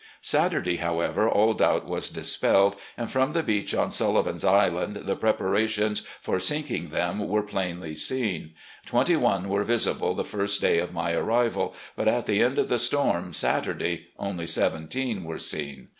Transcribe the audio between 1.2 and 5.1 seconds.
all doubt was dispelled, and from the beach on Sullivan's Island